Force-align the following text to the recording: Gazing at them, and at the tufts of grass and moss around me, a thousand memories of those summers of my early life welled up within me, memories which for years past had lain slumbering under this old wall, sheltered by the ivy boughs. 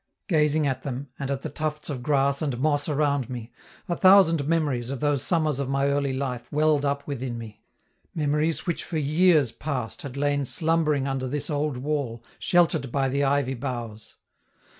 Gazing 0.27 0.65
at 0.65 0.81
them, 0.81 1.09
and 1.19 1.29
at 1.29 1.43
the 1.43 1.49
tufts 1.51 1.87
of 1.87 2.01
grass 2.01 2.41
and 2.41 2.57
moss 2.57 2.89
around 2.89 3.29
me, 3.29 3.51
a 3.87 3.95
thousand 3.95 4.47
memories 4.47 4.89
of 4.89 4.99
those 4.99 5.21
summers 5.21 5.59
of 5.59 5.69
my 5.69 5.89
early 5.89 6.11
life 6.11 6.51
welled 6.51 6.83
up 6.83 7.05
within 7.05 7.37
me, 7.37 7.61
memories 8.15 8.65
which 8.65 8.83
for 8.83 8.97
years 8.97 9.51
past 9.51 10.01
had 10.01 10.17
lain 10.17 10.43
slumbering 10.43 11.07
under 11.07 11.27
this 11.27 11.51
old 11.51 11.77
wall, 11.77 12.23
sheltered 12.39 12.91
by 12.91 13.09
the 13.09 13.23
ivy 13.23 13.53
boughs. 13.53 14.15